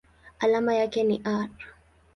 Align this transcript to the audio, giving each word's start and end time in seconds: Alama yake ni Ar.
Alama 0.39 0.73
yake 0.75 1.03
ni 1.03 1.21
Ar. 1.23 1.49